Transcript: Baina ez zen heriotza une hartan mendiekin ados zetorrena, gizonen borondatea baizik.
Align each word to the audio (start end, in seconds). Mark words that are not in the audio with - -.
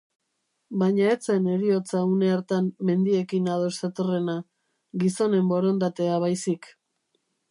Baina 0.83 1.09
ez 1.09 1.17
zen 1.31 1.43
heriotza 1.55 1.99
une 2.13 2.31
hartan 2.37 2.69
mendiekin 2.91 3.51
ados 3.57 3.75
zetorrena, 3.83 4.37
gizonen 5.05 5.53
borondatea 5.55 6.19
baizik. 6.27 6.73